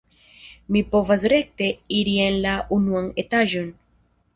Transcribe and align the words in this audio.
Vi 0.75 0.81
povas 0.93 1.27
rekte 1.35 1.69
iri 2.01 2.19
en 2.27 2.43
la 2.49 2.59
unuan 2.81 3.15
etaĝon. 3.27 3.75